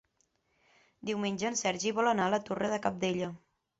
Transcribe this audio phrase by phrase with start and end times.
[1.11, 3.29] Diumenge en Sergi vol anar a la Torre de Cabdella.